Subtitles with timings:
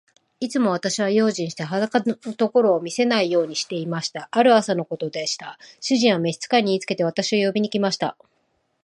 [0.39, 4.29] いつも私は用心して、裸のところを見せないようにしていました。
[4.31, 5.59] ある朝のことでした。
[5.79, 8.17] 主人は召使に言いつけて、私を呼びに来ました。